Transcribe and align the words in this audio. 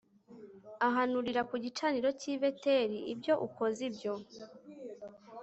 ahanurira 0.87 1.41
ku 1.49 1.55
gicaniro 1.63 2.09
cy 2.19 2.25
i 2.33 2.35
beteli 2.41 2.99
ibyo 3.13 3.33
ukoze 3.47 3.81
ibyo 3.89 4.13